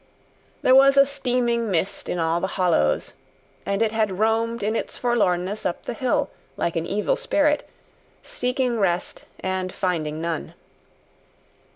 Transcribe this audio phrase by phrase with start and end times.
[0.63, 3.13] There was a steaming mist in all the hollows,
[3.67, 7.69] and it had roamed in its forlornness up the hill, like an evil spirit,
[8.23, 10.55] seeking rest and finding none.